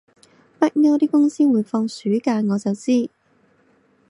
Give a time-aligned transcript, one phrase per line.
[0.57, 3.07] 北歐啲公司會放暑假我就知